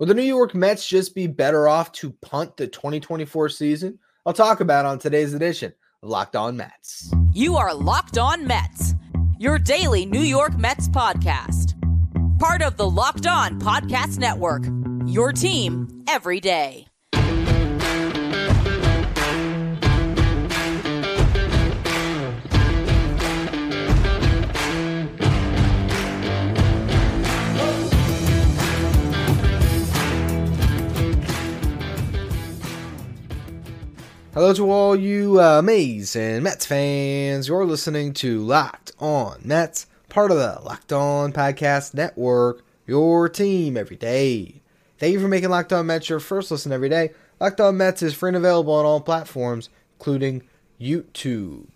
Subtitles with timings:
[0.00, 3.98] Will the New York Mets just be better off to punt the 2024 season?
[4.24, 7.12] I'll talk about on today's edition of Locked On Mets.
[7.34, 8.94] You are Locked On Mets,
[9.38, 11.76] your daily New York Mets podcast.
[12.38, 14.62] Part of the Locked On Podcast Network,
[15.04, 16.89] your team every day.
[34.32, 37.48] Hello to all you uh, amazing Mets fans.
[37.48, 43.76] You're listening to Locked On Mets, part of the Locked On Podcast Network, your team
[43.76, 44.62] every day.
[44.98, 47.10] Thank you for making Locked On Mets your first listen every day.
[47.40, 50.44] Locked On Mets is free and available on all platforms, including
[50.80, 51.66] YouTube.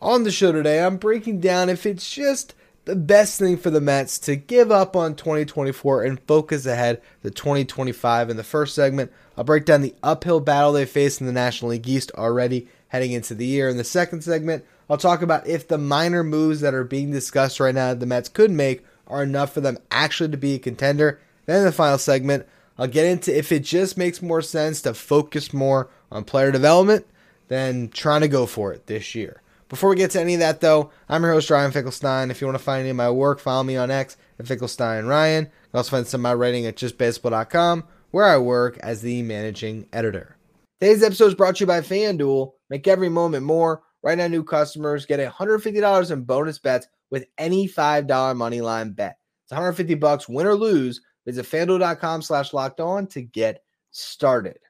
[0.00, 2.54] On the show today, I'm breaking down if it's just
[2.88, 7.30] the best thing for the Mets to give up on 2024 and focus ahead to
[7.30, 8.30] 2025.
[8.30, 11.72] In the first segment, I'll break down the uphill battle they face in the National
[11.72, 13.68] League East already heading into the year.
[13.68, 17.60] In the second segment, I'll talk about if the minor moves that are being discussed
[17.60, 20.58] right now that the Mets could make are enough for them actually to be a
[20.58, 21.20] contender.
[21.44, 22.46] Then in the final segment,
[22.78, 27.06] I'll get into if it just makes more sense to focus more on player development
[27.48, 29.42] than trying to go for it this year.
[29.68, 32.30] Before we get to any of that, though, I'm your host, Ryan Finkelstein.
[32.30, 35.04] If you want to find any of my work, follow me on X at Finkelstein
[35.04, 35.44] Ryan.
[35.44, 39.22] You can also find some of my writing at justbaseball.com, where I work as the
[39.22, 40.38] managing editor.
[40.80, 42.52] Today's episode is brought to you by FanDuel.
[42.70, 43.82] Make every moment more.
[44.02, 49.18] Right now, new customers get $150 in bonus bets with any $5 money line bet.
[49.44, 51.00] It's 150 bucks, win or lose.
[51.26, 54.60] Visit fanduel.com slash locked on to get started.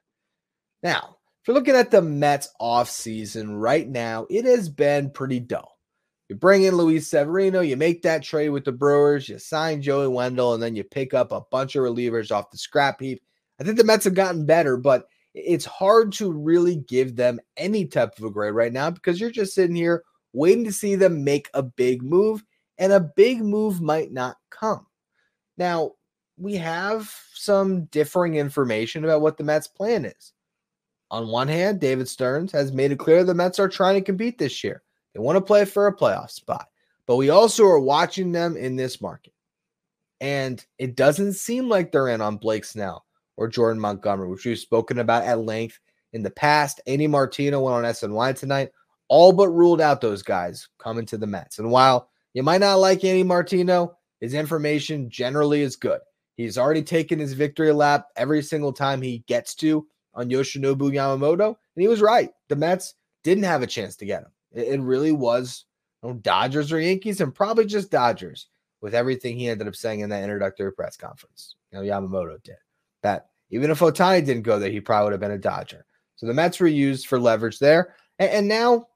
[0.83, 1.17] Now,
[1.49, 5.79] you're looking at the Mets offseason right now, it has been pretty dull.
[6.27, 10.09] You bring in Luis Severino, you make that trade with the Brewers, you sign Joey
[10.09, 13.23] Wendle, and then you pick up a bunch of relievers off the scrap heap.
[13.59, 17.87] I think the Mets have gotten better, but it's hard to really give them any
[17.87, 21.23] type of a grade right now because you're just sitting here waiting to see them
[21.23, 22.43] make a big move,
[22.77, 24.85] and a big move might not come.
[25.57, 25.93] Now,
[26.37, 30.31] we have some differing information about what the Mets' plan is.
[31.11, 34.37] On one hand, David Stearns has made it clear the Mets are trying to compete
[34.37, 34.83] this year.
[35.13, 36.67] They want to play for a playoff spot,
[37.07, 39.33] but we also are watching them in this market.
[40.21, 43.05] And it doesn't seem like they're in on Blake Snell
[43.37, 45.79] or Jordan Montgomery, which we've spoken about at length
[46.13, 46.81] in the past.
[46.85, 48.71] Andy Martino went on SNY tonight,
[49.07, 51.57] all but ruled out those guys coming to the Mets.
[51.57, 56.01] And while you might not like Andy Martino, his information generally is good.
[56.35, 59.87] He's already taken his victory lap every single time he gets to
[60.19, 62.31] on Yoshinobu Yamamoto, and he was right.
[62.49, 64.31] The Mets didn't have a chance to get him.
[64.51, 65.65] It, it really was
[66.03, 68.47] you know, Dodgers or Yankees, and probably just Dodgers
[68.81, 71.55] with everything he ended up saying in that introductory press conference.
[71.71, 72.57] You know, Yamamoto did
[73.01, 73.27] that.
[73.49, 75.85] Even if Ohtani didn't go there, he probably would have been a Dodger.
[76.17, 78.87] So the Mets were used for leverage there, and, and now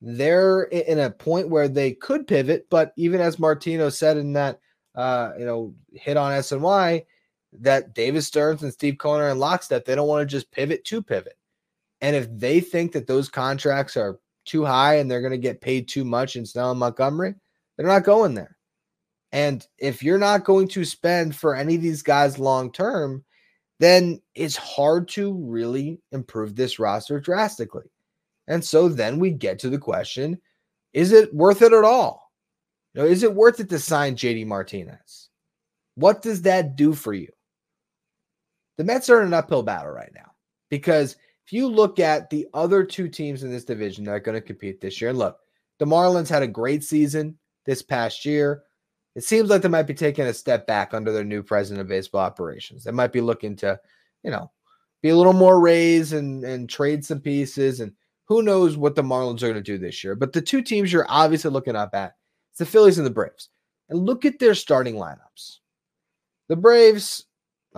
[0.00, 2.68] they're in a point where they could pivot.
[2.70, 4.60] But even as Martino said in that,
[4.94, 7.04] uh, you know, hit on SNY,
[7.52, 9.84] that Davis Stearns and Steve Cohen are in lockstep.
[9.84, 11.38] They don't want to just pivot to pivot.
[12.00, 15.60] And if they think that those contracts are too high and they're going to get
[15.60, 17.34] paid too much in Snell and Montgomery,
[17.76, 18.56] they're not going there.
[19.32, 23.24] And if you're not going to spend for any of these guys long term,
[23.78, 27.90] then it's hard to really improve this roster drastically.
[28.46, 30.40] And so then we get to the question
[30.94, 32.32] is it worth it at all?
[32.94, 35.28] You know, is it worth it to sign JD Martinez?
[35.96, 37.28] What does that do for you?
[38.78, 40.32] The Mets are in an uphill battle right now
[40.70, 44.34] because if you look at the other two teams in this division that are going
[44.34, 45.38] to compete this year, and look,
[45.78, 48.62] the Marlins had a great season this past year.
[49.14, 51.88] It seems like they might be taking a step back under their new president of
[51.88, 52.84] baseball operations.
[52.84, 53.80] They might be looking to,
[54.22, 54.50] you know,
[55.02, 57.80] be a little more raised and, and trade some pieces.
[57.80, 57.92] And
[58.26, 60.14] who knows what the Marlins are going to do this year.
[60.14, 62.14] But the two teams you're obviously looking up at,
[62.50, 63.48] it's the Phillies and the Braves.
[63.88, 65.58] And look at their starting lineups.
[66.48, 67.24] The Braves,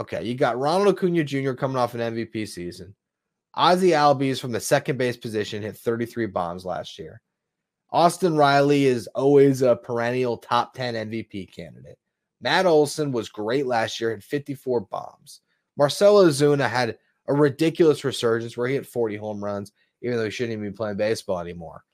[0.00, 1.52] okay, you got Ronald Acuna Jr.
[1.52, 2.94] coming off an MVP season.
[3.56, 7.20] Ozzy Albies from the second base position hit 33 bombs last year.
[7.92, 11.98] Austin Riley is always a perennial top 10 MVP candidate.
[12.40, 15.40] Matt Olson was great last year, hit 54 bombs.
[15.76, 16.96] Marcell Ozuna had
[17.28, 19.72] a ridiculous resurgence where he hit 40 home runs,
[20.02, 21.84] even though he shouldn't even be playing baseball anymore.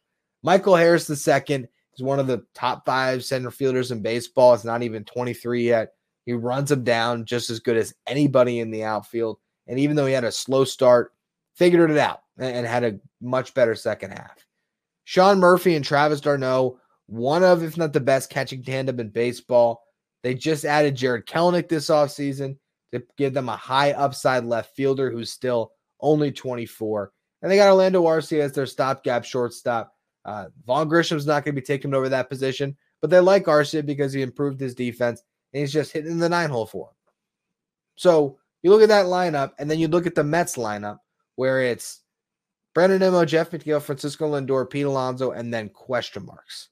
[0.42, 4.54] Michael Harris II is one of the top five center fielders in baseball.
[4.54, 5.94] It's not even 23 yet.
[6.26, 9.38] He runs them down just as good as anybody in the outfield.
[9.68, 11.12] And even though he had a slow start,
[11.54, 14.44] figured it out and had a much better second half.
[15.04, 19.84] Sean Murphy and Travis d'Arnaud, one of, if not the best catching tandem in baseball.
[20.22, 22.58] They just added Jarred Kelenic this offseason
[22.92, 27.12] to give them a high upside left fielder who's still only 24.
[27.40, 29.94] And they got Orlando Arcia as their stopgap shortstop.
[30.24, 33.86] Uh, Vaughn Grissom's not going to be taking over that position, but they like Arcia
[33.86, 35.22] because he improved his defense
[35.56, 36.94] and he's just hitting the nine hole for him.
[37.94, 40.98] So you look at that lineup, and then you look at the Mets lineup
[41.36, 42.02] where it's
[42.74, 46.68] Brandon Nimmo, Jeff McNeil, Francisco Lindor, Pete Alonso, and then question marks.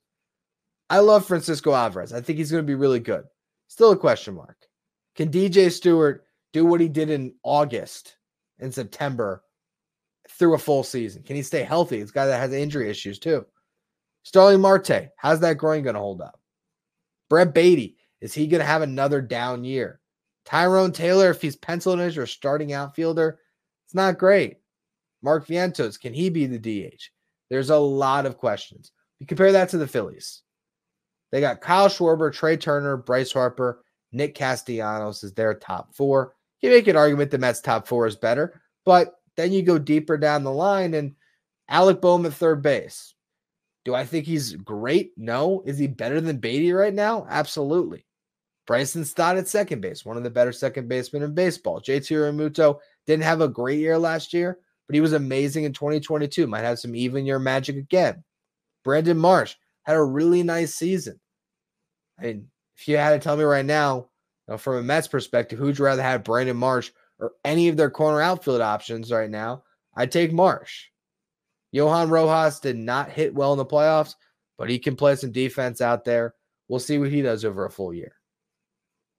[0.91, 2.13] I love Francisco Alvarez.
[2.13, 3.25] I think he's going to be really good.
[3.69, 4.59] Still a question mark.
[5.17, 8.19] Can DJ Stewart do what he did in August
[8.59, 9.45] and September
[10.29, 11.23] through a full season?
[11.23, 12.01] Can he stay healthy?
[12.01, 13.47] It's a guy that has injury issues too.
[14.25, 16.39] Starling Marte, how's that groin going to hold up?
[17.31, 20.01] Brett Baty, is he going to have another down year?
[20.47, 23.39] Tyrone Taylor, if he's penciled as your starting outfielder,
[23.85, 24.57] it's not great.
[25.23, 27.03] Mark Vientos, can he be the DH?
[27.51, 28.93] There's a lot of questions.
[29.19, 30.41] You compare that to the Phillies.
[31.33, 36.35] They got Kyle Schwarber, Trea Turner, Bryce Harper, Nick Castellanos is their top four.
[36.63, 40.17] You make an argument the Mets top four is better, but then you go deeper
[40.17, 41.15] down the line and
[41.69, 43.13] Alec Bohm at third base.
[43.85, 45.13] Do I think he's great?
[45.19, 45.63] No.
[45.67, 47.27] Is he better than Baty right now?
[47.29, 48.07] Absolutely.
[48.67, 51.81] Bryson Stott at second base, one of the better second basemen in baseball.
[51.81, 56.47] JT Realmuto didn't have a great year last year, but he was amazing in 2022.
[56.47, 58.25] Might have some even year magic again.
[58.83, 61.21] Brandon Marsh had a really nice season.
[62.19, 64.09] I mean, if you had to tell me right now,
[64.47, 67.77] you know, from a Mets perspective, who'd you rather have Brandon Marsh or any of
[67.77, 69.65] their corner outfield options right now?
[69.97, 70.87] I'd take Marsh.
[71.73, 74.15] Johan Rojas did not hit well in the playoffs,
[74.57, 76.35] but he can play some defense out there.
[76.69, 78.15] We'll see what he does over a full year.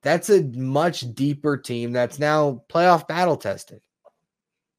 [0.06, 3.82] That's a much deeper team that's now playoff battle tested.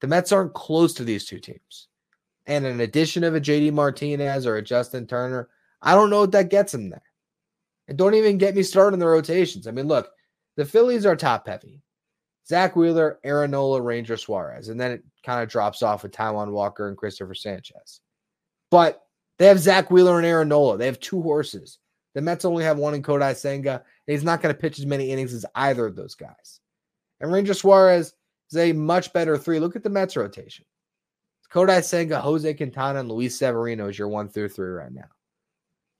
[0.00, 1.88] The Mets aren't close to these two teams.
[2.46, 5.48] And an addition of a JD Martinez or a Justin Turner,
[5.82, 7.02] I don't know what that gets them there.
[7.88, 9.66] And don't even get me started on the rotations.
[9.66, 10.08] I mean, look,
[10.54, 11.82] the Phillies are top heavy.
[12.46, 14.68] Zack Wheeler, Aaron Nola, Ranger Suarez.
[14.68, 18.00] And then it kind of drops off with Taijuan Walker and Cristopher Sanchez.
[18.70, 19.02] But
[19.40, 20.78] they have Zack Wheeler and Aaron Nola.
[20.78, 21.80] They have two horses.
[22.14, 25.10] The Mets only have one in Kodai Senga, he's not going to pitch as many
[25.10, 26.60] innings as either of those guys.
[27.20, 28.14] And Ranger Suarez
[28.50, 29.58] is a much better three.
[29.58, 30.64] Look at the Mets rotation.
[31.52, 35.08] Kodai Senga, Jose Quintana, and Luis Severino is your one through three right now.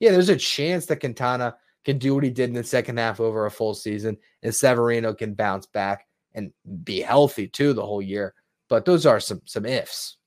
[0.01, 3.21] Yeah, there's a chance that Quintana can do what he did in the second half
[3.21, 6.53] over a full season, and Severino can bounce back and
[6.85, 8.35] be healthy too the whole year.
[8.69, 10.19] But those are some some ifs.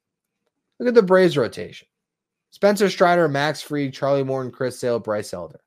[0.79, 1.87] Look at the Braves rotation.
[2.51, 5.59] Spencer Strider, Max Fried, Charlie Morton, Chris Sale, Bryce Elder.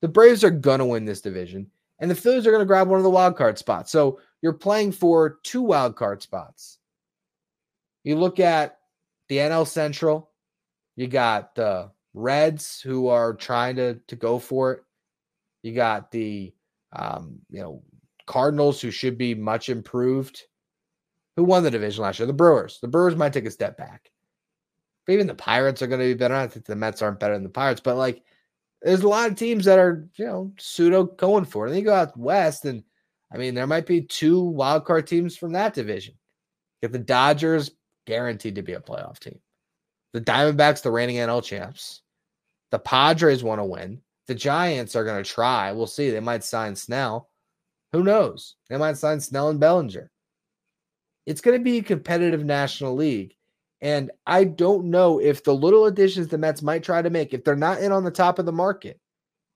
[0.00, 2.88] The Braves are going to win this division, and the Phillies are going to grab
[2.88, 3.90] one of the wild card spots.
[3.90, 6.78] So you're playing for two wild card spots.
[8.04, 8.78] You look at
[9.28, 10.30] the NL Central,
[10.96, 14.82] you got the Reds who are trying to, to go for it.
[15.62, 16.54] You got the
[16.92, 17.82] um, you know
[18.26, 20.42] Cardinals who should be much improved.
[21.36, 22.26] Who won the division last year?
[22.26, 22.78] The Brewers.
[22.80, 24.10] The Brewers might take a step back.
[25.06, 26.34] But even the Pirates are going to be better.
[26.34, 28.22] I think the Mets aren't better than the Pirates, but like
[28.82, 31.70] there's a lot of teams that are, you know, pseudo going for it.
[31.70, 32.84] And you go out west, and
[33.32, 36.14] I mean, there might be two wild card teams from that division.
[36.80, 37.72] If the Dodgers
[38.06, 39.40] guaranteed to be a playoff team,
[40.12, 42.02] the Diamondbacks, the reigning NL champs,
[42.70, 44.00] the Padres want to win.
[44.26, 45.72] The Giants are going to try.
[45.72, 46.10] We'll see.
[46.10, 47.30] They might sign Snell.
[47.92, 48.56] Who knows?
[48.68, 50.10] They might sign Snell and Bellinger.
[51.26, 53.34] It's going to be a competitive National League.
[53.80, 57.44] And I don't know if the little additions the Mets might try to make, if
[57.44, 58.98] they're not in on the top of the market,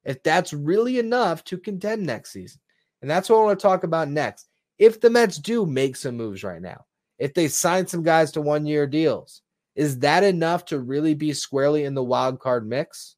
[0.05, 2.61] if that's really enough to contend next season.
[3.01, 4.49] And that's what I want to talk about next.
[4.79, 6.85] If the Mets do make some moves right now,
[7.19, 9.43] if they sign some guys to one year deals,
[9.75, 13.17] is that enough to really be squarely in the wild card mix?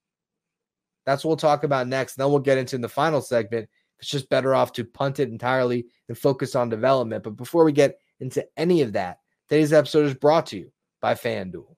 [1.05, 2.15] That's what we'll talk about next.
[2.15, 3.69] Then we'll get into the final segment.
[3.99, 7.25] It's just better off to punt it entirely and focus on development.
[7.25, 9.19] But before we get into any of that,
[9.49, 10.73] today's episode is brought to you
[11.05, 11.77] by FanDuel.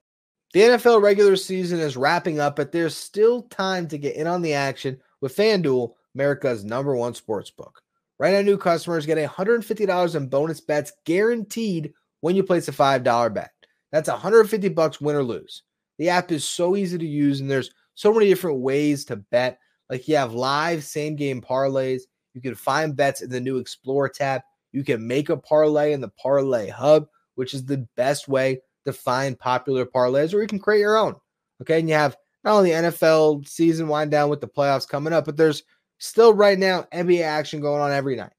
[0.53, 4.41] The NFL regular season is wrapping up, but there's still time to get in on
[4.41, 7.81] the action with FanDuel, America's number one sports book.
[8.19, 11.91] Right now, new customers get $150 in bonus bets guaranteed
[12.21, 13.51] when you place a $5 bet.
[13.91, 15.63] That's 150 bucks win or lose.
[15.97, 19.59] The app is so easy to use, and there's so many different ways to bet.
[19.89, 22.03] Like you have live same game parlays.
[22.33, 24.43] You can find bets in the new Explore tab.
[24.71, 28.93] You can make a parlay in the Parlay Hub, which is the best way to
[28.93, 31.15] find popular parlays, or you can create your own.
[31.61, 31.79] Okay.
[31.79, 35.37] And you have not only NFL season wind down with the playoffs coming up, but
[35.37, 35.63] there's
[35.99, 38.33] still right now NBA action going on every night.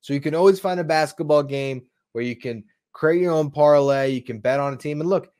[0.00, 4.10] So you can always find a basketball game where you can create your own parlay.
[4.10, 5.00] You can bet on a team.
[5.00, 5.30] And look,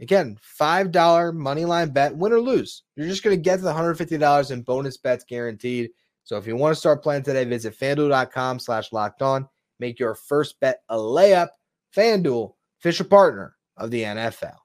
[0.00, 2.82] again, $5 money line bet, win or lose.
[2.96, 5.90] You're just going to get the $150 in bonus bets guaranteed.
[6.24, 10.14] So if you want to start playing today, visit fanduel.com slash locked on Make your
[10.14, 11.48] first bet a layup.
[11.96, 14.56] FanDuel, official partner of the NFL.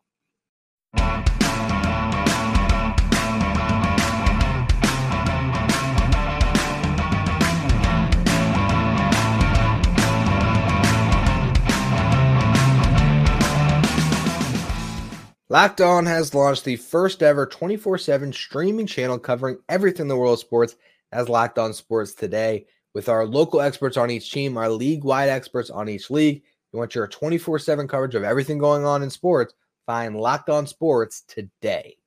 [15.51, 20.15] Locked On has launched the first ever 24 7 streaming channel covering everything in the
[20.15, 20.77] world of sports
[21.11, 25.27] as Locked On Sports today with our local experts on each team, our league wide
[25.27, 26.43] experts on each league.
[26.71, 29.53] You want your 24 7 coverage of everything going on in sports?
[29.85, 31.97] Find Locked On Sports today.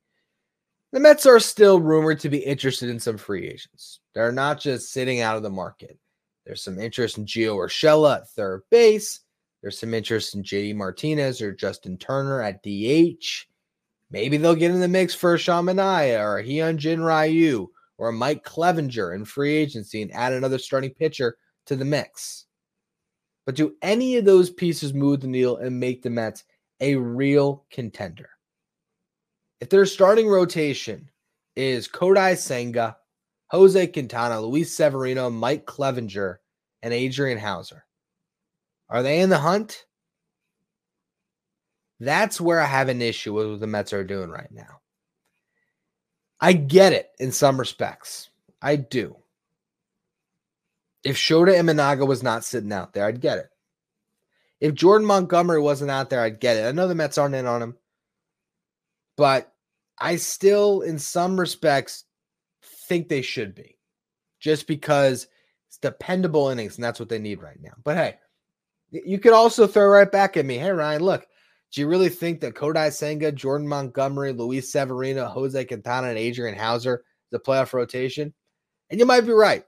[0.91, 3.99] The Mets are still rumored to be interested in some free agents.
[4.13, 5.99] They're not just sitting out of the market.
[6.45, 9.19] There's some interest in Gio Urshela at third base.
[9.61, 13.47] There's some interest in JD Martinez or Justin Turner at DH.
[14.11, 17.67] Maybe they'll get in the mix for a Sean Manaea or a Hyunjin Ryu
[17.97, 22.44] or Mike Clevinger in free agency and add another starting pitcher to the mix.
[23.45, 26.43] But do any of those pieces move the needle and make the Mets
[26.79, 28.29] a real contender?
[29.61, 31.09] If their starting rotation
[31.55, 32.97] is Kodai Senga,
[33.51, 36.37] Jose Quintana, Luis Severino, Mike Clevinger,
[36.81, 37.85] and Adrian Houser,
[38.89, 39.85] are they in the hunt?
[41.99, 44.81] That's where I have an issue with what the Mets are doing right now.
[46.41, 48.29] I get it in some respects.
[48.61, 49.15] I do.
[51.05, 53.49] If Shota Imanaga was not sitting out there, I'd get it.
[54.59, 56.67] If Jordan Montgomery wasn't out there, I'd get it.
[56.67, 57.75] I know the Mets aren't in on him,
[59.15, 59.53] but
[59.99, 62.05] I still, in some respects,
[62.87, 63.77] think they should be
[64.39, 65.27] just because
[65.67, 67.73] it's dependable innings and that's what they need right now.
[67.83, 68.15] But hey,
[68.89, 70.57] you could also throw right back at me.
[70.57, 71.27] Hey, Ryan, look,
[71.71, 76.57] do you really think that Kodai Senga, Jordan Montgomery, Luis Severino, Jose Quintana, and Adrian
[76.57, 78.33] Houser the playoff rotation?
[78.89, 79.65] And you might be right.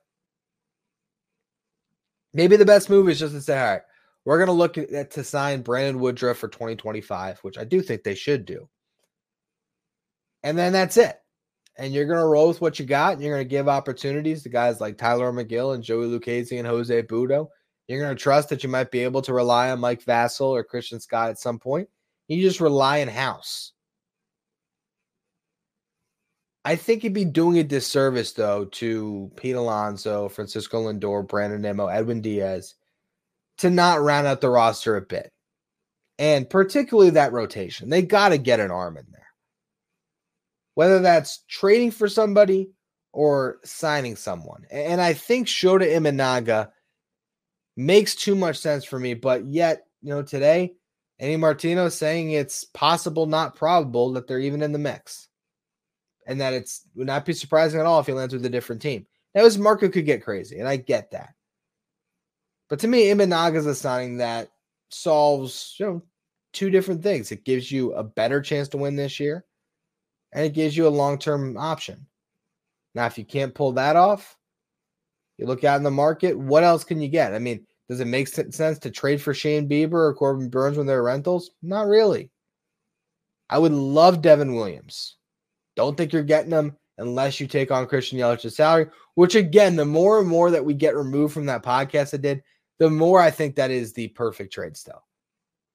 [2.37, 3.81] Maybe the best move is just to say, all right,
[4.23, 8.03] we're going to look at to sign Brandon Woodruff for 2025, which I do think
[8.03, 8.69] they should do.
[10.43, 11.17] And then that's it.
[11.79, 13.13] And you're going to roll with what you got.
[13.13, 16.67] And you're going to give opportunities to guys like Tylor Megill and Joey Lucchesi and
[16.67, 17.47] Jose Butto.
[17.87, 20.63] you're going to trust that you might be able to rely on Mike Vasil or
[20.63, 21.89] Christian Scott at some point.
[22.27, 23.71] You just rely in house.
[26.67, 31.87] I think you'd be doing a disservice, though, to Pete Alonso, Francisco Lindor, Brandon Nimmo,
[31.87, 32.75] Edwin Diaz,
[33.59, 35.31] to not round out the roster a bit.
[36.19, 37.89] And particularly that rotation.
[37.89, 39.27] They got to get an arm in there.
[40.73, 42.71] Whether that's trading for somebody
[43.13, 44.65] or signing someone.
[44.69, 46.71] And I think Shota Imanaga
[47.77, 49.13] makes too much sense for me.
[49.13, 50.73] But yet, you know, today,
[51.17, 55.26] Andy Martino saying it's possible, not probable, that they're even in the mix.
[56.27, 58.81] And that it's would not be surprising at all if he lands with a different
[58.81, 59.07] team.
[59.33, 61.33] Now his market could get crazy, and I get that.
[62.69, 64.51] But to me, Imanaga is a signing that
[64.89, 66.03] solves, you know,
[66.51, 67.31] two different things.
[67.31, 69.45] It gives you a better chance to win this year,
[70.33, 72.05] and it gives you a long-term option.
[72.93, 74.37] Now, if you can't pull that off,
[75.37, 77.33] you look out in the market, what else can you get?
[77.33, 80.87] I mean, does it make sense to trade for Shane Bieber or Corbin Burnes when
[80.87, 81.51] they're rentals?
[81.61, 82.31] Not really.
[83.49, 85.16] I would love Devin Williams.
[85.77, 89.85] Don't think you're getting them unless you take on Christian Yelich's salary, which again, the
[89.85, 92.43] more and more that we get removed from that podcast I did,
[92.79, 95.05] the more I think that is the perfect trade still.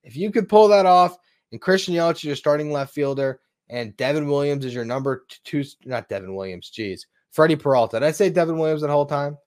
[0.02, 1.16] If you could pull that off
[1.52, 5.62] and Christian Yelich is your starting left fielder and Devin Williams is your number two,
[5.84, 8.00] not Devin Williams, geez, Freddie Peralta.
[8.00, 9.38] Did I say Devin Williams that whole time?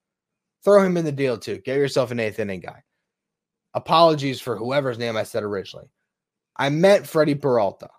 [0.63, 1.57] Throw him in the deal too.
[1.57, 2.81] Get yourself an eighth inning guy.
[3.73, 5.91] Apologies for whoever's name I said originally.
[6.55, 7.89] I meant Freddie Peralta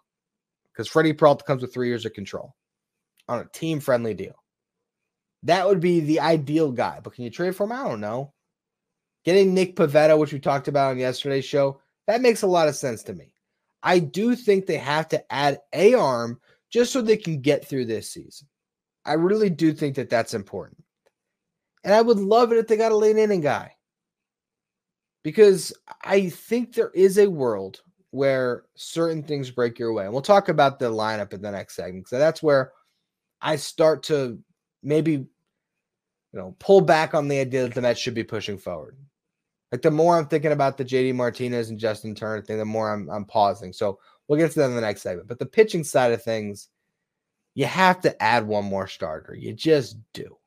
[0.77, 2.55] because Freddie Peralta comes with three years of control
[3.29, 4.35] on a team friendly deal.
[5.45, 7.01] That would be the ideal guy.
[7.03, 7.73] But can you trade for him?
[7.73, 8.33] I don't know.
[9.25, 12.77] Getting Nick Pivetta, which we talked about on yesterday's show, that makes a lot of
[12.77, 13.33] sense to me.
[13.83, 16.41] I do think they have to add a arm
[16.71, 18.49] just so they can get through this season.
[19.05, 20.83] I really do think that that's important.
[21.85, 23.73] And I would love it if they got a late inning guy.
[25.23, 25.73] Because
[26.05, 27.83] I think there is a world
[28.17, 30.05] where certain things break your way.
[30.05, 32.09] And we'll talk about the lineup in the next segment.
[32.09, 32.73] So that's where
[33.43, 34.39] I start to
[34.83, 35.29] maybe you
[36.33, 38.97] know pull back on the idea that the Mets should be pushing forward.
[39.71, 42.91] Like the more I'm thinking about the JD Martinez and Justin Turner thing, the more
[42.91, 43.75] I'm I'm pausing.
[43.75, 45.29] So we'll get to that in the next segment.
[45.29, 46.69] But the pitching side of things,
[47.55, 49.35] you have to add one more starter.
[49.35, 50.39] You just do.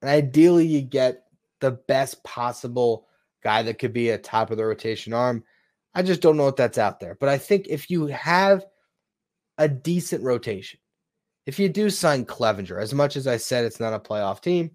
[0.00, 1.24] And ideally, you get
[1.60, 3.06] the best possible
[3.44, 5.44] guy that could be a top of the rotation arm.
[5.94, 7.16] I just don't know if that's out there.
[7.20, 8.64] But I think if you have
[9.58, 10.80] a decent rotation,
[11.46, 14.70] if you do sign Clevinger, as much as I said it's not a playoff team,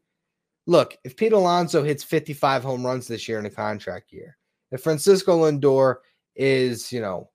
[0.66, 4.38] look, if Pete Alonso hits 55 home runs this year in a contract year,
[4.72, 5.96] if Francisco Lindor
[6.36, 7.30] is, you know,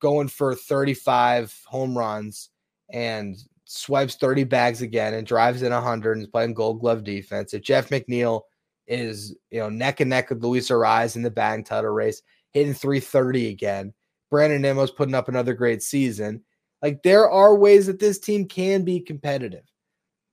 [0.00, 2.50] going for 35 home runs
[2.92, 7.52] and swipes 30 bags again and drives in 100 and is playing gold glove defense,
[7.52, 8.42] if Jeff McNeil
[8.86, 12.74] is, you know, neck and neck with Luis Arraez in the batting title race, hitting
[12.74, 13.94] 330 again,
[14.30, 16.42] Brandon Nimmo's putting up another great season.
[16.82, 19.64] Like there are ways that this team can be competitive.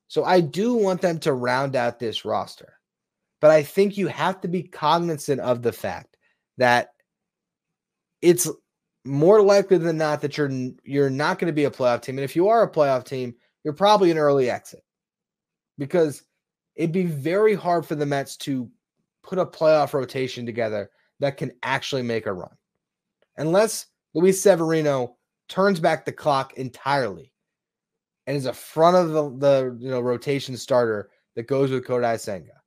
[0.07, 2.73] So I do want them to round out this roster.
[3.41, 6.17] But I think you have to be cognizant of the fact
[6.57, 6.89] that
[8.21, 8.49] it's
[9.05, 10.51] more likely than not that you're
[10.83, 12.17] you're not going to be a playoff team.
[12.17, 14.83] And if you are a playoff team, you're probably an early exit.
[15.77, 16.23] Because
[16.75, 18.69] it'd be very hard for the Mets to
[19.23, 22.55] put a playoff rotation together that can actually make a run.
[23.37, 25.17] Unless Luis Severino
[25.49, 27.31] turns back the clock entirely
[28.25, 32.19] and is a front of the, the you know rotation starter that goes with Kodai
[32.19, 32.61] Senga.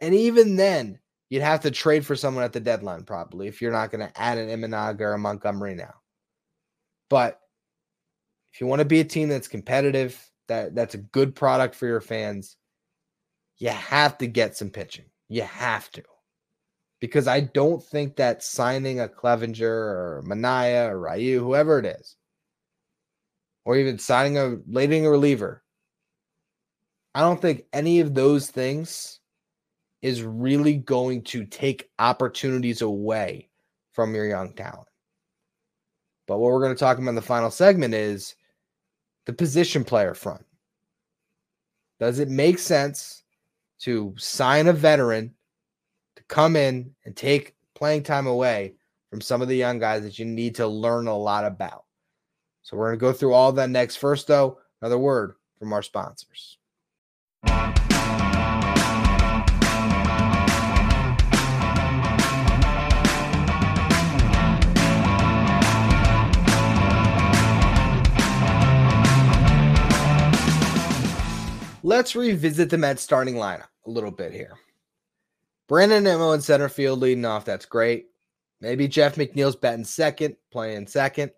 [0.00, 0.98] And even then,
[1.30, 4.20] you'd have to trade for someone at the deadline probably if you're not going to
[4.20, 5.94] add an Imanaga or a Montgomery now.
[7.08, 7.40] But
[8.52, 10.18] if you want to be a team that's competitive,
[10.48, 12.56] that that's a good product for your fans,
[13.58, 15.06] you have to get some pitching.
[15.28, 16.02] You have to.
[17.00, 22.16] Because I don't think that signing a Clevinger or Manaea or Ryu, whoever it is,
[23.64, 25.62] or even signing a leading reliever.
[27.14, 29.20] I don't think any of those things
[30.02, 33.48] is really going to take opportunities away
[33.92, 34.88] from your young talent.
[36.26, 38.34] But what we're going to talk about in the final segment is
[39.26, 40.44] the position player front.
[41.98, 43.22] Does it make sense
[43.80, 45.34] to sign a veteran
[46.28, 48.74] come in and take playing time away
[49.10, 51.84] from some of the young guys that you need to learn a lot about?
[52.62, 53.96] So we're going to go through all that next.
[53.96, 56.58] First, though, another word from our sponsors.
[71.82, 74.58] Let's revisit the Mets starting lineup a little bit here.
[75.68, 77.44] Brandon Nimmo in center field leading off.
[77.44, 78.06] That's great.
[78.60, 81.32] Maybe Jeff McNeil's batting second, playing second.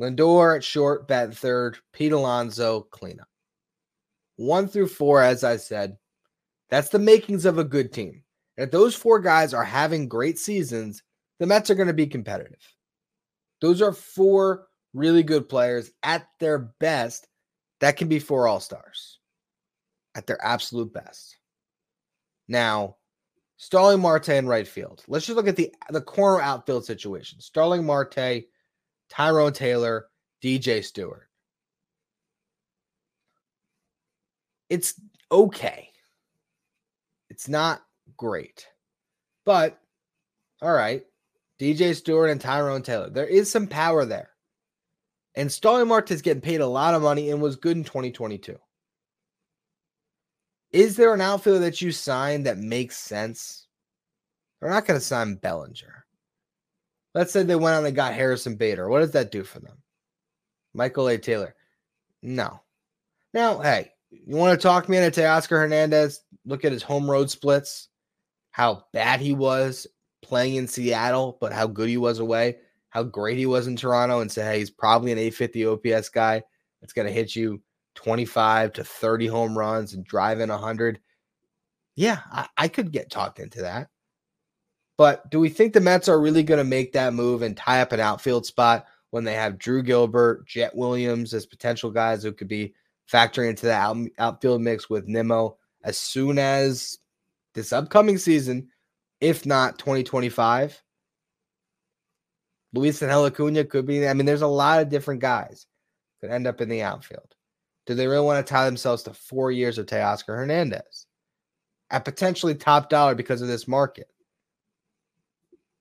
[0.00, 1.78] Lindor at short, bat third.
[1.92, 3.28] Pete Alonso, cleanup.
[4.36, 5.96] One through four, as I said,
[6.70, 8.22] that's the makings of a good team.
[8.56, 11.02] And if those four guys are having great seasons,
[11.38, 12.60] the Mets are going to be competitive.
[13.60, 17.26] Those are four really good players at their best
[17.80, 19.18] that can be four all stars
[20.14, 21.36] at their absolute best.
[22.48, 22.96] Now,
[23.58, 25.02] Starling Marte in right field.
[25.08, 27.40] Let's just look at the, the corner outfield situation.
[27.40, 28.44] Starling Marte
[29.10, 30.06] Tyrone Taylor,
[30.42, 31.28] DJ Stewart.
[34.70, 34.94] It's
[35.32, 35.90] okay.
[37.30, 37.82] It's not
[38.16, 38.66] great.
[39.44, 39.78] But
[40.62, 41.04] all right.
[41.60, 43.10] DJ Stewart and Tyrone Taylor.
[43.10, 44.30] There is some power there.
[45.34, 48.56] And Starling Marte is getting paid a lot of money and was good in 2022.
[50.72, 53.66] Is there an outfielder that you sign that makes sense?
[54.60, 56.04] They're not going to sign Bellinger.
[57.14, 58.88] Let's say they went out and got Harrison Bader.
[58.88, 59.78] What does that do for them?
[60.74, 61.18] Michael A.
[61.18, 61.54] Taylor.
[62.22, 62.60] No.
[63.32, 66.20] Now, hey, you want to talk me into Oscar Hernandez?
[66.44, 67.88] Look at his home road splits,
[68.50, 69.86] how bad he was
[70.22, 72.56] playing in Seattle, but how good he was away,
[72.90, 76.42] how great he was in Toronto, and say, hey, he's probably an 850 OPS guy
[76.80, 77.60] that's going to hit you
[77.98, 81.00] 25 to 30 home runs and drive in 100.
[81.96, 83.88] Yeah, I, I could get talked into that.
[84.96, 87.80] But do we think the Mets are really going to make that move and tie
[87.80, 92.32] up an outfield spot when they have Drew Gilbert, Jett Williams as potential guys who
[92.32, 92.72] could be
[93.10, 96.98] factoring into the out, outfield mix with Nimmo as soon as
[97.54, 98.68] this upcoming season,
[99.20, 100.80] if not 2025?
[102.74, 104.06] Luis and Acuna could be.
[104.06, 105.66] I mean, there's a lot of different guys
[106.20, 107.34] could end up in the outfield.
[107.88, 111.06] Do they really want to tie themselves to four years of Teoscar Hernandez
[111.88, 114.08] at potentially top dollar because of this market?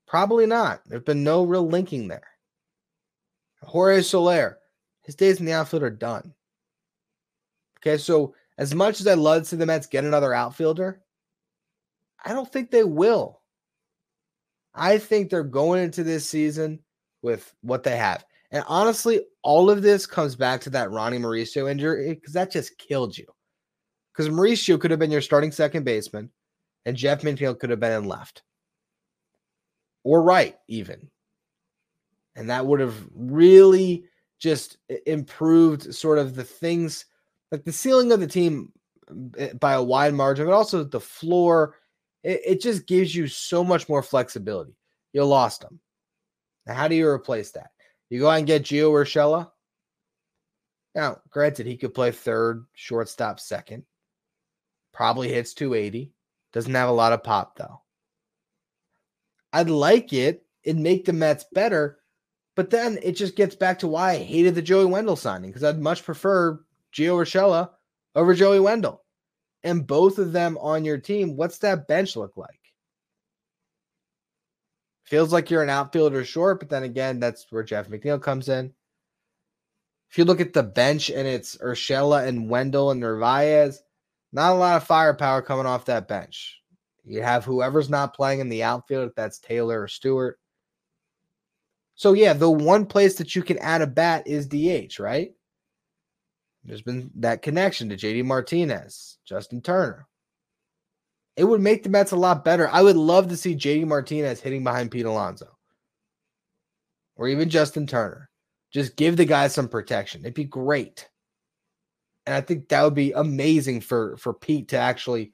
[0.08, 0.80] Probably not.
[0.86, 2.30] There's been no real linking there.
[3.62, 4.58] Jorge Soler,
[5.04, 6.34] his days in the outfield are done.
[7.80, 11.02] Okay, so as much as I'd love to see the Mets get another outfielder,
[12.24, 13.42] I don't think they will.
[14.74, 16.80] I think they're going into this season
[17.22, 18.24] with what they have.
[18.52, 22.78] And honestly, all of this comes back to that Ronnie Mauricio injury because that just
[22.78, 23.26] killed you.
[24.14, 26.32] Because Mauricio could have been your starting second baseman,
[26.86, 28.44] and Jeff McNeil could have been in left
[30.08, 31.10] or right, even.
[32.38, 34.06] And that would have really
[34.40, 37.06] just improved sort of the things
[37.52, 38.72] like the ceiling of the team
[39.38, 41.76] eh, by a wide margin, but also the floor.
[42.24, 44.78] It, it just gives you so much more flexibility.
[45.12, 45.78] You lost them.
[46.66, 47.72] Now, how do you replace that?
[48.10, 49.52] You go out and get Gio Urshela.
[50.96, 53.84] Now, granted, he could play third, shortstop, second.
[54.94, 56.12] Probably hits 280.
[56.54, 57.82] Doesn't have a lot of pop, though.
[59.54, 60.46] I'd like it.
[60.64, 62.00] It'd make the Mets better.
[62.56, 65.64] But then it just gets back to why I hated the Joey Wendle signing because
[65.64, 66.60] I'd much prefer
[66.94, 67.70] Gio Urshela
[68.16, 69.04] over Joey Wendle.
[69.64, 72.57] And both of them on your team, what's that bench look like?
[75.08, 78.74] Feels like you're an outfielder short, but then again, that's where Jeff McNeil comes in.
[80.10, 83.82] If you look at the bench and it's Urshela and Wendle and Narvaez,
[84.34, 86.62] not a lot of firepower coming off that bench.
[87.06, 90.40] You have whoever's not playing in the outfield, if that's Taylor or Stewart.
[91.96, 95.32] So, yeah, the one place that you can add a bat is DH, right?
[96.66, 100.07] There's been that connection to JD Martinez, Justin Turner.
[101.38, 102.68] It would make the Mets a lot better.
[102.68, 105.56] I would love to see JD Martinez hitting behind Pete Alonso
[107.16, 108.30] or even Justin Turner.
[108.72, 110.22] Just give the guy some protection.
[110.22, 111.08] It'd be great.
[112.26, 115.32] And I think that would be amazing for, for Pete to actually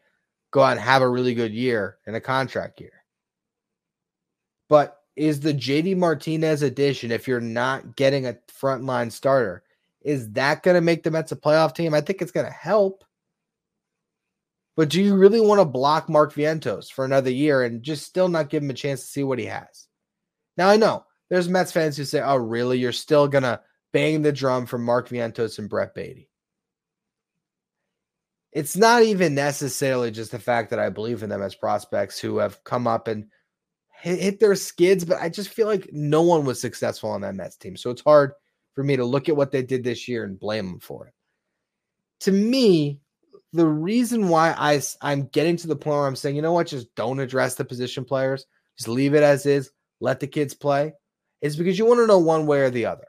[0.52, 3.04] go out and have a really good year in a contract year.
[4.70, 9.64] But is the JD Martinez addition, if you're not getting a frontline starter,
[10.02, 11.94] is that going to make the Mets a playoff team?
[11.94, 13.04] I think it's going to help.
[14.76, 18.28] But do you really want to block Mark Vientos for another year and just still
[18.28, 19.88] not give him a chance to see what he has?
[20.58, 22.80] Now, I know there's Mets fans who say, oh, really?
[22.80, 26.30] You're still to bang the drum for Mark Vientos and Brett Baty."
[28.52, 32.38] It's not even necessarily just the fact that I believe in them as prospects who
[32.38, 33.26] have come up and
[34.00, 37.58] hit their skids, but I just feel like no one was successful on that Mets
[37.58, 37.76] team.
[37.76, 38.34] So it's hard
[38.76, 41.14] for me to look at what they did this year and blame them for it.
[42.22, 43.00] To me,
[43.54, 46.68] the reason why I, I'm getting to the point where I'm saying, you know what,
[46.68, 48.46] just don't address the position players,
[48.78, 50.94] just leave it as is, let the kids play,
[51.42, 53.08] is because you want to know one way or the other.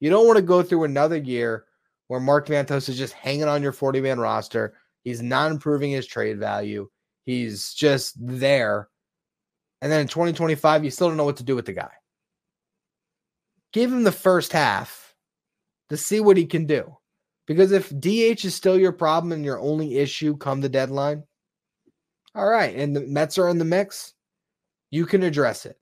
[0.00, 1.64] You don't want to go through another year
[2.08, 4.74] where Mark Vientos is just hanging on your 40 man roster.
[5.04, 6.88] He's not improving his trade value.
[7.24, 8.88] He's just there.
[9.82, 11.90] And then in 2025, you still don't know what to do with the guy
[13.76, 15.14] give him the first half
[15.90, 16.96] to see what he can do.
[17.46, 21.22] Because if DH is still your problem and your only issue come the deadline,
[22.34, 24.14] all right, and the Mets are in the mix,
[24.90, 25.78] you can address it.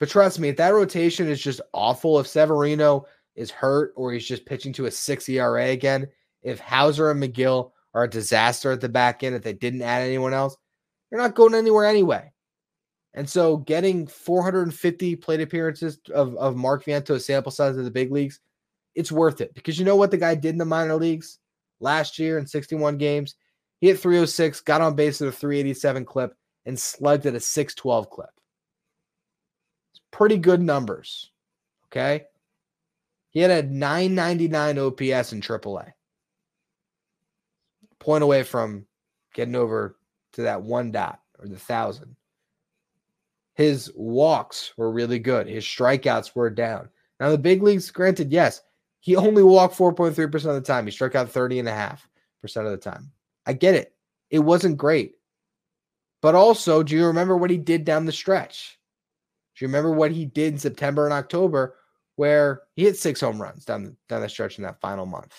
[0.00, 4.26] But trust me, if that rotation is just awful, if Severino is hurt or he's
[4.26, 6.08] just pitching to a six ERA again,
[6.42, 10.02] if Houser and Megill are a disaster at the back end, if they didn't add
[10.02, 10.56] anyone else,
[11.10, 12.30] you're not going anywhere anyway.
[13.14, 18.10] And so getting 450 plate appearances of, of Mark Vientos sample size of the big
[18.10, 18.40] leagues,
[18.94, 21.38] it's worth it because you know what the guy did in the minor leagues
[21.80, 23.34] last year in 61 games?
[23.80, 28.10] He hit 306, got on base at a 387 clip, and slugged at a 612
[28.10, 28.30] clip.
[29.92, 31.30] It's pretty good numbers.
[31.86, 32.24] Okay.
[33.30, 35.90] He had a 999 OPS in AAA.
[37.98, 38.86] Point away from
[39.34, 39.96] getting over
[40.32, 42.16] to that one dot or the thousand.
[43.54, 45.46] His walks were really good.
[45.46, 46.88] His strikeouts were down.
[47.20, 48.62] Now, the big leagues, granted, yes,
[49.04, 50.86] he only walked 4.3% of the time.
[50.86, 51.98] He struck out 30.5%
[52.56, 53.12] of the time.
[53.44, 53.92] I get it.
[54.30, 55.16] It wasn't great.
[56.22, 58.78] But also, do you remember what he did down the stretch?
[59.54, 61.76] Do you remember what he did in September and October
[62.16, 65.34] where he hit six home runs down the, down the stretch in that final month?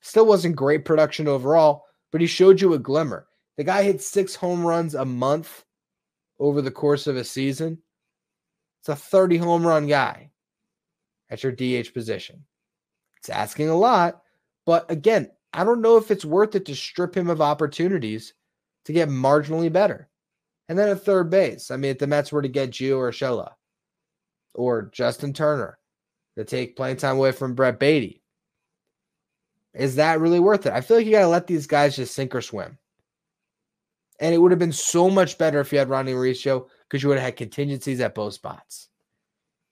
[0.00, 3.28] Still wasn't great production overall, but he showed you a glimmer.
[3.58, 5.64] The guy hit six home runs a month
[6.40, 7.78] over the course of a season,
[8.80, 10.32] it's a 30 home run guy
[11.34, 12.44] at your DH position.
[13.18, 14.22] It's asking a lot,
[14.66, 18.34] but again, I don't know if it's worth it to strip him of opportunities
[18.84, 20.08] to get marginally better.
[20.68, 23.52] And then at third base, I mean, if the Mets were to get Gio Urshela
[24.54, 25.78] or Justin Turner
[26.36, 28.22] to take playing time away from Brett Baty,
[29.74, 30.72] is that really worth it?
[30.72, 32.78] I feel like you got to let these guys just sink or swim.
[34.20, 37.08] And it would have been so much better if you had Ronnie Mauricio because you
[37.08, 38.88] would have had contingencies at both spots.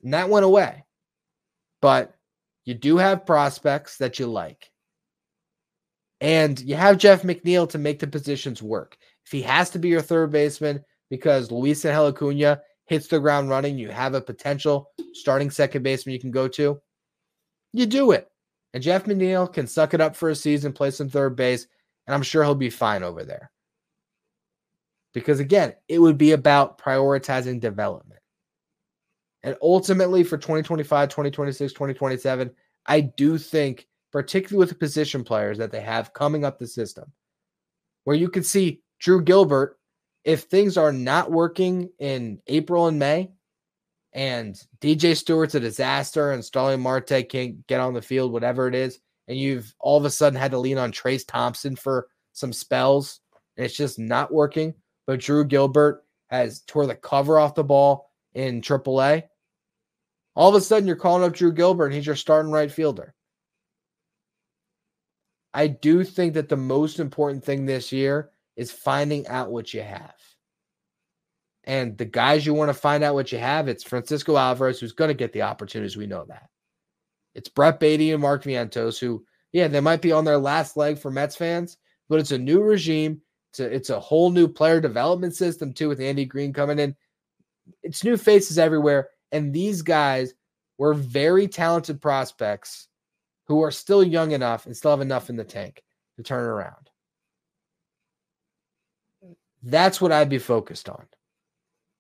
[0.03, 0.85] And that went away.
[1.83, 2.15] But
[2.65, 4.71] you do have prospects that you like.
[6.21, 8.97] And you have Jeff McNeil to make the positions work.
[9.27, 13.51] If he has to be your third baseman because Luis Angel Acuna hits the ground
[13.51, 16.81] running, you have a potential starting second baseman you can go to,
[17.73, 18.29] you do it.
[18.73, 21.67] And Jeff McNeil can suck it up for a season, play some third base,
[22.07, 23.51] and I'm sure he'll be fine over there.
[25.13, 28.22] Because again, it would be about prioritizing development.
[29.43, 32.51] And ultimately for 2025, 2026, 2027,
[32.87, 37.11] I do think particularly with the position players that they have coming up the system,
[38.05, 39.79] where you could see Drew Gilbert,
[40.25, 43.31] if things are not working in April and May,
[44.13, 48.75] and DJ Stewart's a disaster and Starling Marte can't get on the field, whatever it
[48.75, 52.53] is, and you've all of a sudden had to lean on Trayce Thompson for some
[52.53, 53.21] spells,
[53.57, 54.75] and it's just not working.
[55.07, 59.25] But Drew Gilbert has tore the cover off the ball in AAA.
[60.35, 63.15] All of a sudden, you're calling up Drew Gilbert, and he's your starting right fielder.
[65.53, 69.83] I do think that the most important thing this year is finding out what you
[69.83, 70.15] have.
[71.65, 74.93] And the guys you want to find out what you have, it's Francisco Alvarez, who's
[74.93, 75.97] going to get the opportunities.
[75.97, 76.49] We know that.
[77.35, 80.99] It's Brett Baty and Mark Vientos, who, yeah, they might be on their last leg
[80.99, 81.77] for Mets fans,
[82.09, 83.21] but it's a new regime.
[83.51, 86.97] It's a, it's a whole new player development system, too, with Andy Green coming in.
[87.83, 89.11] It's new faces everywhere.
[89.33, 90.35] And these guys
[90.79, 92.89] were very talented prospects
[93.47, 95.83] who are still young enough and still have enough in the tank
[96.17, 96.91] to turn around.
[99.63, 101.07] That's what I'd be focused on.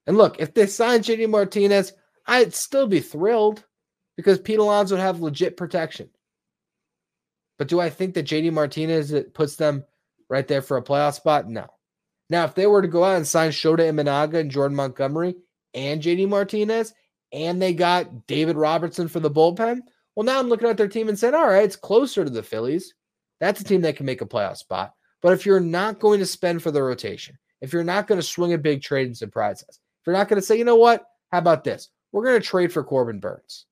[0.07, 1.93] And look, if they sign JD Martinez,
[2.27, 3.65] I'd still be thrilled
[4.17, 6.11] because Pete Alonso would have legit protection.
[7.59, 9.85] But do I think that JD Martinez puts them
[10.29, 11.49] right there for a playoff spot?
[11.49, 11.67] No.
[12.29, 15.37] Now, if they were to go out and sign Shota Imanaga and Jordan Montgomery
[15.75, 16.95] and JD Martinez,
[17.33, 19.81] and they got David Robertson for the bullpen,
[20.15, 22.43] well, now I'm looking at their team and saying, all right, it's closer to the
[22.43, 22.95] Phillies.
[23.41, 24.95] That's a team that can make a playoff spot.
[25.23, 28.27] But if you're not going to spend for the rotation, if you're not going to
[28.27, 30.77] swing a big trade and surprise us, if you're not going to say, you know
[30.77, 31.89] what, how about this?
[32.11, 33.67] We're going to trade for Corbin Burnes.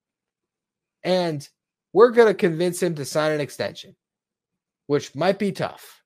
[1.03, 1.47] And
[1.93, 3.97] we're going to convince him to sign an extension,
[4.87, 6.03] which might be tough.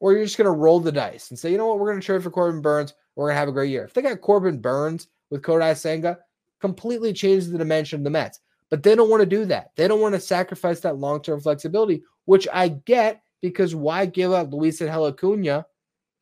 [0.00, 2.00] Or you're just going to roll the dice and say, you know what, we're going
[2.00, 2.94] to trade for Corbin Burnes.
[3.16, 3.84] We're going to have a great year.
[3.84, 6.18] If they got Corbin Burnes with Kodai Senga,
[6.62, 8.40] completely changes the dimension of the Mets.
[8.70, 9.72] But they don't want to do that.
[9.76, 14.32] They don't want to sacrifice that long term flexibility, which I get because why give
[14.32, 15.66] up Luis and Acuna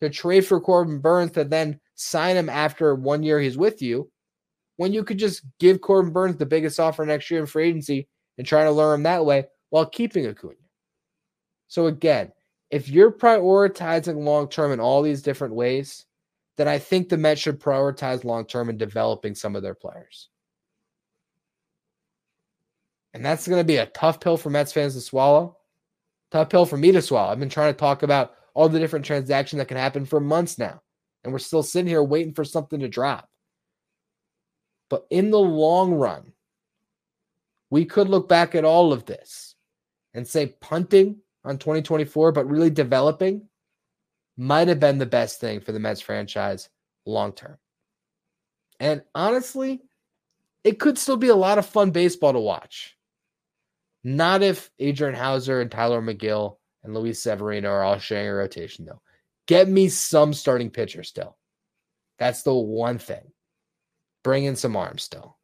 [0.01, 4.11] to trade for Corbin Burnes to then sign him after one year he's with you
[4.79, 8.09] when you could just give Corbin Burnes the biggest offer next year in free agency
[8.39, 10.55] and try to lure him that way while keeping Acuna?
[11.69, 12.33] So again,
[12.71, 16.07] if you're prioritizing long term in all these different ways,
[16.61, 20.29] then I think the Mets should prioritize long term in developing some of their players.
[23.15, 25.57] And that's going to be a tough pill for Mets fans to swallow.
[26.31, 27.33] Tough pill for me to swallow.
[27.33, 30.59] I've been trying to talk about all the different transactions that can happen for months
[30.59, 30.83] now.
[31.25, 33.27] And we're still sitting here waiting for something to drop.
[34.91, 36.35] But in the long run,
[37.71, 39.55] we could look back at all of this
[40.13, 43.49] and say punting on 2024, but really developing
[44.41, 46.71] might have been the best thing for the Mets franchise
[47.05, 47.59] long term.
[48.81, 49.83] And honestly,
[50.65, 52.97] it could still be a lot of fun baseball to watch.
[54.03, 58.87] Not if Adrian Houser and Tylor Megill and Luis Severino are all sharing a rotation,
[58.87, 59.03] though.
[59.47, 61.37] Get me some starting pitcher still.
[62.19, 63.33] That's the one thing.
[64.25, 65.37] Bring in some arms still.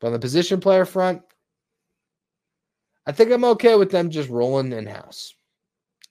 [0.00, 1.20] But on the position player front,
[3.04, 5.34] I think I'm okay with them just rolling in house.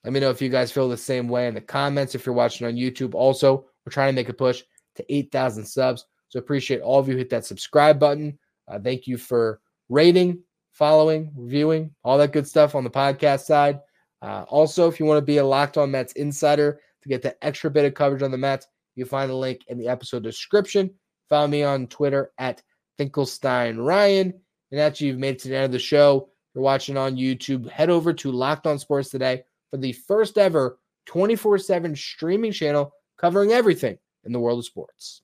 [0.04, 2.16] Let me know if you guys feel the same way in the comments.
[2.16, 4.64] If you're watching on YouTube, also, we're trying to make a push
[4.96, 6.06] to 8,000 subs.
[6.30, 8.38] So appreciate all of you hit that subscribe button.
[8.68, 9.60] Uh, thank you for
[9.90, 13.80] rating, following, reviewing, all that good stuff on the podcast side.
[14.22, 17.38] Uh, also, if you want to be a Locked On Mets insider to get that
[17.42, 20.92] extra bit of coverage on the Mets, you find the link in the episode description.
[21.28, 22.62] Follow me on Twitter at
[22.98, 24.34] Finkelstein Ryan.
[24.72, 27.70] And after you've made it to the end of the show, you're watching on YouTube,
[27.70, 32.92] head over to Locked On Sports today for the first ever 24 7 streaming channel
[33.18, 35.22] covering everything in the world of sports.